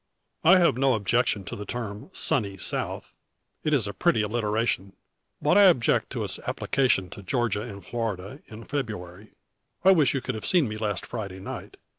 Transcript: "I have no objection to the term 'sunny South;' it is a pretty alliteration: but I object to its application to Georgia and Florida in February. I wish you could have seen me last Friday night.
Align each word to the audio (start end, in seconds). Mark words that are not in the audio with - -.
"I 0.43 0.57
have 0.57 0.79
no 0.79 0.95
objection 0.95 1.43
to 1.43 1.55
the 1.55 1.63
term 1.63 2.09
'sunny 2.11 2.57
South;' 2.57 3.15
it 3.63 3.71
is 3.71 3.87
a 3.87 3.93
pretty 3.93 4.23
alliteration: 4.23 4.93
but 5.39 5.59
I 5.59 5.65
object 5.65 6.09
to 6.13 6.23
its 6.23 6.39
application 6.47 7.11
to 7.11 7.21
Georgia 7.21 7.61
and 7.61 7.85
Florida 7.85 8.39
in 8.47 8.63
February. 8.63 9.33
I 9.85 9.91
wish 9.91 10.15
you 10.15 10.21
could 10.21 10.33
have 10.33 10.47
seen 10.47 10.67
me 10.67 10.75
last 10.77 11.05
Friday 11.05 11.39
night. 11.39 11.77